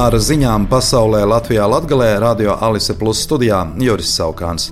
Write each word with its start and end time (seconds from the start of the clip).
Ar 0.00 0.14
ziņām 0.16 0.62
pasaulē 0.70 1.26
Latvijā 1.28 1.66
Latgalē 1.68 2.06
Radio 2.22 2.54
Alise 2.64 2.94
Plus 2.96 3.18
studijā 3.26 3.58
Juris 3.76 4.08
Saukāns. 4.16 4.70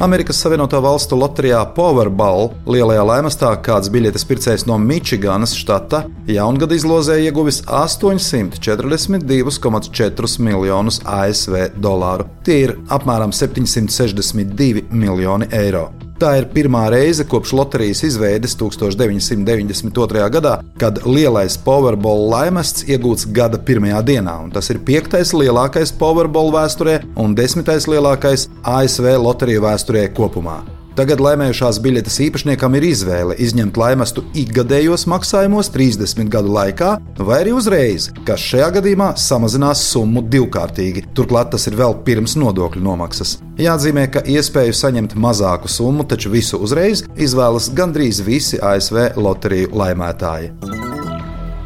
Amerikas 0.00 0.40
Savienoto 0.40 0.80
Valstu 0.80 1.18
loterijā 1.20 1.60
Powerball 1.76 2.48
lielajā 2.64 3.04
laimestā 3.04 3.52
kāds 3.66 3.92
biļetes 3.92 4.24
pircējs 4.30 4.64
no 4.70 4.78
Mičiganas 4.80 5.52
štata 5.60 6.00
jaungada 6.30 6.72
izlozē 6.78 7.18
ieguvis 7.26 7.58
842,4 7.66 10.40
miljonus 10.48 10.96
ASV 11.04 11.76
dolāru. 11.76 12.24
Tie 12.48 12.56
ir 12.64 12.80
apmēram 12.88 13.36
762 13.36 14.88
miljoni 14.88 15.52
eiro. 15.52 15.92
Tā 16.18 16.32
ir 16.34 16.48
pirmā 16.50 16.80
reize 16.90 17.22
kopš 17.30 17.52
loterijas 17.54 18.00
izveides 18.08 18.56
1992. 18.58 20.24
gadā, 20.34 20.54
kad 20.82 20.98
lielais 21.06 21.54
Powerball 21.62 22.24
laimests 22.32 22.82
iegūts 22.90 23.28
gada 23.36 23.60
pirmajā 23.68 24.00
dienā, 24.08 24.34
tas 24.50 24.70
ir 24.74 24.80
piektais 24.88 25.30
lielākais 25.30 25.94
Powerball 26.00 26.50
vēsturē 26.56 26.96
un 27.22 27.38
desmitais 27.38 27.86
lielākais 27.86 28.48
ASV 28.66 29.14
loteriju 29.28 29.62
vēsturē 29.68 30.08
kopumā. 30.18 30.58
Tagad 30.98 31.20
laimējušās 31.22 31.76
biļetes 31.78 32.16
īpašniekam 32.24 32.74
ir 32.74 32.88
izvēle 32.88 33.36
izņemt 33.38 33.76
laimestu 33.78 34.24
ikgadējos 34.40 35.04
maksājumos 35.06 35.70
30 35.70 36.26
gadu 36.32 36.50
laikā, 36.56 36.88
vai 37.22 37.36
arī 37.44 37.52
uzreiz, 37.54 38.08
kas 38.26 38.42
šajā 38.42 38.72
gadījumā 38.80 39.12
samazinās 39.22 39.84
summu 39.92 40.24
divkārtīgi. 40.26 41.04
Turklāt 41.14 41.52
tas 41.54 41.68
ir 41.70 41.78
vēl 41.78 41.94
pirms 42.02 42.34
nodokļu 42.42 42.82
nomaksas. 42.82 43.36
Jāatzīmē, 43.62 44.08
ka 44.10 44.24
iespēju 44.26 44.74
saņemt 44.74 45.14
mazāku 45.14 45.70
summu, 45.70 46.02
taču 46.02 46.34
visu 46.34 46.58
uzreiz 46.66 47.04
izvēlas 47.14 47.70
gandrīz 47.78 48.18
visi 48.26 48.58
ASV 48.58 49.12
loteriju 49.22 49.70
laimētāji. 49.78 50.77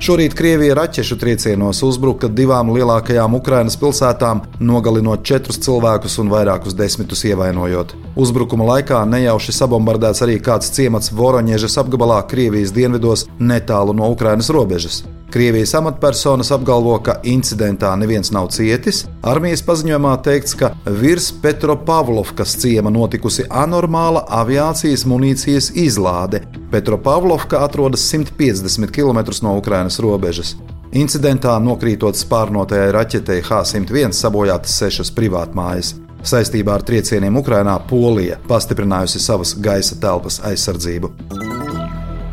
Šorīt 0.02 0.32
Krievija 0.34 0.74
raķešu 0.74 1.14
triecienos 1.14 1.78
uzbruka 1.86 2.26
divām 2.26 2.72
lielākajām 2.74 3.36
Ukrainas 3.38 3.76
pilsētām, 3.78 4.40
nogalinot 4.58 5.22
četrus 5.22 5.60
cilvēkus 5.62 6.18
un 6.18 6.32
vairākus 6.32 6.74
desmitus 6.74 7.22
ievainojot. 7.30 7.94
Uzbrukuma 8.18 8.66
laikā 8.72 9.04
nejauši 9.06 9.54
sabombardēts 9.60 10.26
arī 10.26 10.40
kāds 10.42 10.74
ciemats 10.74 11.14
Voroņiežas 11.14 11.78
apgabalā 11.84 12.18
Krievijas 12.26 12.74
dienvidos 12.74 13.28
netālu 13.38 13.94
no 13.94 14.10
Ukrainas 14.10 14.50
robežas. 14.50 15.04
Krievijas 15.32 15.74
amatpersonas 15.74 16.50
apgalvo, 16.52 16.98
ka 17.00 17.14
incidentā 17.24 17.94
neviens 17.96 18.28
nav 18.36 18.50
cietis. 18.52 19.06
Armijas 19.24 19.62
paziņojumā 19.64 20.10
teikts, 20.26 20.52
ka 20.60 20.68
virs 20.84 21.30
Petropavlovkas 21.40 22.52
ciema 22.60 22.92
notikusi 22.92 23.46
anormāla 23.48 24.26
aviācijas 24.42 25.06
munīcijas 25.08 25.70
izlāde. 25.80 26.42
Petropavlovka 26.74 27.62
atrodas 27.64 28.04
150 28.12 28.92
km 28.92 29.22
no 29.46 29.56
Ukrainas 29.56 29.96
robežas. 30.04 30.52
Incidentā 30.92 31.56
nokrītot 31.64 32.20
spārnotajai 32.20 32.90
raķetei 32.92 33.40
H-101 33.40 34.12
sabojātas 34.12 34.76
sešas 34.82 35.14
privātmājas. 35.16 35.94
Saistībā 36.28 36.76
ar 36.76 36.84
triecieniem 36.84 37.40
Ukrainā 37.40 37.78
Polija 37.88 38.36
pastiprinājusi 38.52 39.24
savas 39.24 39.56
gaisa 39.56 39.96
telpas 39.96 40.42
aizsardzību. 40.44 41.14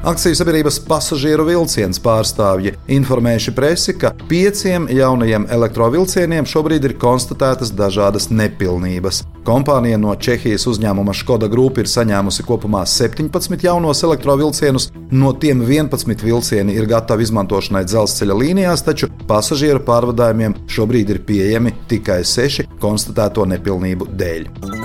Akciju 0.04 0.36
sabiedrības 0.40 0.78
pasažieru 0.88 1.44
vilciens 1.44 1.98
pārstāvji 2.00 2.72
informējuši 2.96 3.52
presi, 3.52 3.96
ka 4.00 4.14
pieciem 4.30 4.86
jaunajiem 4.96 5.50
elektrovilcieniem 5.52 6.48
šobrīd 6.48 6.88
ir 6.88 6.94
konstatētas 7.02 7.74
dažādas 7.76 8.30
nepilnības. 8.32 9.26
Kompānija 9.44 10.00
no 10.00 10.16
Čehijas 10.16 10.70
uzņēmuma 10.72 11.12
Škoda 11.20 11.50
Group 11.52 11.82
ir 11.84 11.92
saņēmusi 11.92 12.48
kopumā 12.48 12.86
17 12.88 13.68
jaunos 13.68 14.06
elektrovilcienus, 14.08 14.88
no 15.12 15.34
tiem 15.36 15.66
11 15.68 16.24
vilcieni 16.24 16.80
ir 16.80 16.88
gatavi 16.88 17.28
izmantošanai 17.28 17.84
dzelzceļa 17.84 18.40
līnijās, 18.40 18.86
taču 18.88 19.12
pasažieru 19.28 19.84
pārvadājumiem 19.84 20.56
šobrīd 20.72 21.12
ir 21.12 21.26
pieejami 21.28 21.76
tikai 21.92 22.22
6 22.24 22.72
konstatēto 22.80 23.44
nepilnību 23.52 24.14
dēļ. 24.16 24.79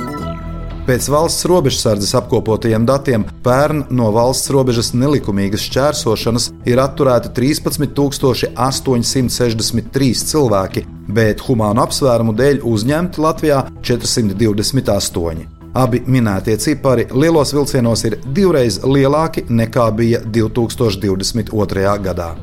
Pēc 0.84 1.06
valsts 1.08 1.46
robežsardzes 1.48 2.10
apkopotajiem 2.18 2.84
datiem 2.84 3.22
pērn 3.44 3.86
no 3.96 4.10
valsts 4.12 4.50
robežas 4.52 4.90
nelikumīgas 4.92 5.62
šķērsošanas 5.64 6.50
ir 6.68 6.76
atturēti 6.82 7.32
13,863 7.38 10.10
cilvēki, 10.28 10.84
bet 11.08 11.40
humānu 11.46 11.80
apsvērumu 11.86 12.34
dēļ 12.36 12.60
uzņemti 12.68 13.16
Latvijā 13.24 13.64
428. 13.80 15.48
Abi 15.74 16.04
minētie 16.04 16.58
cipari 16.60 17.08
lielos 17.16 17.56
vilcienos 17.56 18.04
ir 18.04 18.20
divreiz 18.36 18.76
lielāki 18.84 19.48
nekā 19.48 19.88
bija 19.96 20.20
2022. 20.36 21.96
gadā. 22.04 22.36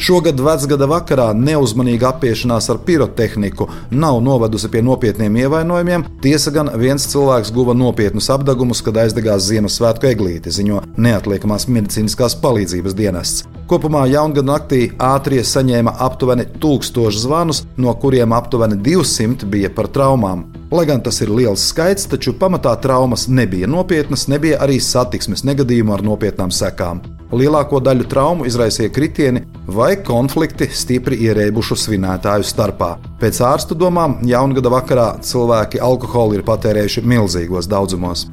Šogad 0.00 0.38
vecgada 0.40 0.86
vakarā 0.88 1.26
neuzmanīga 1.36 2.14
apiešanās 2.14 2.70
ar 2.72 2.78
pirotehniku 2.86 3.66
nav 3.92 4.22
novedusi 4.24 4.70
pie 4.72 4.80
nopietniem 4.80 5.36
ievainojumiem. 5.42 6.06
Tiesa 6.24 6.52
gan 6.54 6.70
viens 6.80 7.04
cilvēks 7.10 7.52
guva 7.52 7.74
nopietnus 7.76 8.30
apgabumus, 8.32 8.80
kad 8.86 8.96
aizdegās 9.02 9.44
Ziemassvētku 9.50 10.08
eglīti, 10.08 10.54
ziņo 10.56 10.80
neatliekamās 10.96 11.68
medicīniskās 11.68 12.38
palīdzības 12.40 12.96
dienests. 12.96 13.44
Kopumā 13.68 14.06
jaungada 14.08 14.54
naktī 14.54 14.80
ātrie 14.96 15.44
saņēma 15.44 15.98
aptuveni 16.08 16.48
1000 16.64 17.20
zvanus, 17.20 17.64
no 17.76 17.92
kuriem 17.92 18.32
aptuveni 18.32 18.80
200 18.80 19.52
bija 19.52 19.68
par 19.68 19.92
traumām. 19.92 20.48
Lai 20.72 20.88
gan 20.88 21.04
tas 21.04 21.20
ir 21.20 21.28
liels 21.28 21.68
skaits, 21.74 22.08
taču 22.08 22.38
pamatā 22.40 22.72
traumas 22.80 23.28
nebija 23.28 23.68
nopietnas, 23.68 24.30
nebija 24.32 24.64
arī 24.64 24.80
satiksmes 24.80 25.44
negadījumu 25.44 25.92
ar 25.92 26.08
nopietnām 26.08 26.54
sekām. 26.54 27.04
Lielāko 27.30 27.78
daļu 27.78 28.08
traumu 28.10 28.46
izraisīja 28.48 28.90
kritieni 28.90 29.44
vai 29.70 29.92
konflikti 30.02 30.66
stipri 30.74 31.20
ierēbušu 31.28 31.76
svinētāju 31.78 32.46
starpā. 32.46 32.96
Pēc 33.22 33.38
ārstu 33.46 33.78
domām, 33.78 34.18
jaungada 34.26 34.72
vakarā 34.74 35.08
cilvēki 35.22 35.78
alkoholu 35.78 36.40
ir 36.40 36.46
patērējuši 36.48 37.06
milzīgos 37.06 37.70
daudzumos. 37.70 38.26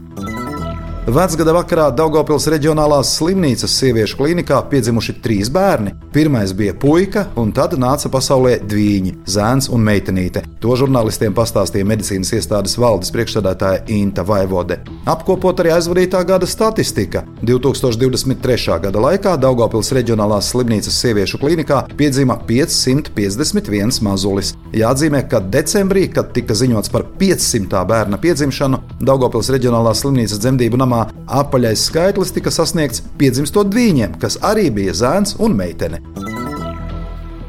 Vecgada 1.07 1.53
vakarā 1.55 1.85
Daugopils 1.95 2.49
reģionālās 2.51 3.13
slimnīcas 3.15 3.71
sieviešu 3.79 4.17
klīnikā 4.19 4.57
piedzimuši 4.67 5.13
trīs 5.23 5.47
bērni. 5.47 5.93
Pirmais 6.11 6.51
bija 6.51 6.73
puika, 6.75 7.21
un 7.39 7.53
tad 7.55 7.77
nāca 7.79 8.09
pasaulē 8.11 8.57
dviņi- 8.67 9.13
zēns 9.35 9.69
un 9.71 9.85
meitenīte. 9.87 10.43
To 10.59 10.75
žurnālistiem 10.75 11.31
pastāstīja 11.31 11.87
medicīnas 11.87 12.33
iestādes 12.35 12.75
valdes 12.75 13.11
priekšstādātāja 13.15 13.87
Inta 13.87 14.25
Vaivode. 14.25 14.79
Apkopot 15.05 15.55
arī 15.63 15.71
aizvadītā 15.77 16.25
gada 16.27 16.45
statistika. 16.45 17.23
2023. 17.41 18.77
gada 18.81 18.99
laikā 18.99 19.37
Daugopils 19.39 19.93
reģionālās 19.93 20.51
slimnīcas 20.51 20.91
sieviešu 20.91 21.39
klīnikā 21.39 21.87
piedzima 21.95 22.37
551 22.45 24.01
mazulis. 24.01 24.55
Jāatzīmē, 24.73 25.29
ka 25.29 25.39
decembrī, 25.39 26.11
kad 26.13 26.33
tika 26.33 26.53
ziņots 26.53 26.91
par 26.91 27.03
500. 27.17 27.85
bērna 27.85 28.17
piedzimšanu, 28.17 28.81
Daugopils 28.99 29.49
reģionālās 29.49 30.03
slimnīcas 30.03 30.39
dzemdību 30.43 30.75
namā 30.75 30.96
gadījumā 30.97 31.27
apaļais 31.27 31.87
skaitlis 31.89 32.33
tika 32.33 32.51
sasniegts 32.51 33.03
piedzimstot 33.17 33.69
dviņiem, 33.69 34.19
kas 34.19 34.37
arī 34.41 34.69
bija 34.71 34.93
zēns 34.93 35.37
un 35.39 35.55
meitene. 35.55 36.01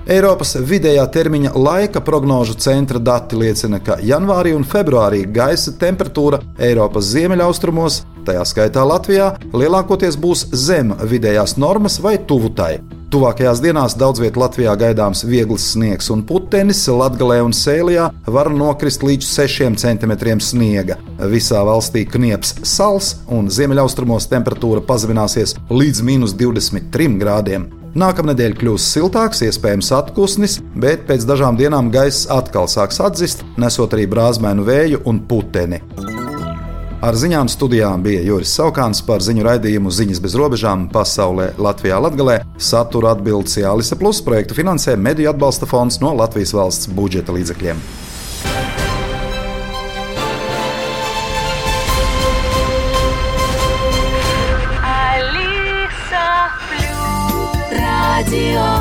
Eiropas 0.09 0.57
vidējā 0.57 1.05
termiņa 1.13 1.53
laika 1.55 2.01
prognožu 2.01 2.55
centra 2.57 2.99
dati 2.99 3.37
liecina, 3.37 3.79
ka 3.79 3.99
janvārī 4.01 4.55
un 4.57 4.65
februārī 4.65 5.27
gaisa 5.27 5.73
temperatūra 5.77 6.41
Eiropas 6.59 7.11
ziemeļaustrumos, 7.13 8.05
tajā 8.25 8.45
skaitā 8.49 8.87
Latvijā, 8.89 9.35
lielākoties 9.53 10.17
būs 10.17 10.49
zem 10.53 10.95
vidējās 11.05 11.59
normas 11.59 12.01
vai 12.01 12.17
tuvu 12.25 12.55
tai. 12.57 12.79
Tuvākajās 13.09 13.63
dienās 13.65 13.95
daudz 13.97 14.21
vietā 14.21 14.43
Latvijā 14.43 14.75
gaidāms 14.77 15.23
viegls 15.25 15.71
sniegs 15.73 16.11
un 16.13 16.21
putenis, 16.29 16.83
Latvijā 16.93 17.41
un 17.41 17.55
Sēlijā 17.57 18.11
var 18.29 18.51
nokrist 18.53 19.01
līdz 19.01 19.25
6 19.25 19.79
cm 19.81 20.13
sniega. 20.45 20.99
Visā 21.33 21.63
valstī 21.65 22.05
knieps 22.05 22.53
sals 22.69 23.15
un 23.33 23.49
ziemeļaustrumos 23.49 24.29
temperatūra 24.29 24.85
pazemināsies 24.85 25.57
līdz 25.73 26.05
minus 26.05 26.37
23 26.37 27.17
grādiem. 27.25 27.71
Nākamnedēļ 27.97 28.61
kļūs 28.61 28.93
siltāks, 28.93 29.41
iespējams 29.49 29.89
atpūsnis, 30.03 30.61
bet 30.77 31.09
pēc 31.09 31.25
dažām 31.25 31.57
dienām 31.57 31.89
gaiss 31.95 32.29
atkal 32.29 32.69
sāks 32.69 33.01
atzist, 33.01 33.47
nesot 33.57 33.97
arī 33.97 34.05
brāzmēnu 34.05 34.69
vēju 34.69 35.07
un 35.09 35.25
puteni. 35.25 35.81
Ar 36.99 37.15
ziņām 37.15 37.47
studijām 37.47 38.03
bija 38.03 38.25
Juris 38.27 38.51
Saukāns 38.59 39.05
par 39.07 39.23
ziņu 39.23 39.45
raidījumu 39.47 39.93
Ziņas 39.95 40.19
bez 40.19 40.33
robežām 40.35 40.89
pasaulē 40.91 41.53
Latvijā 41.55 42.01
Latgalē. 42.03 42.41
Satura 42.59 43.13
atbildes 43.15 43.55
Jālise 43.61 43.95
Plus 44.01 44.19
projektu 44.27 44.59
finansē 44.59 44.97
Mediju 44.99 45.31
atbalsta 45.31 45.69
fonds 45.71 46.01
no 46.03 46.11
Latvijas 46.19 46.57
valsts 46.59 46.91
budžeta 46.91 47.31
līdzekļiem. 47.39 47.79
Radio 57.79 58.78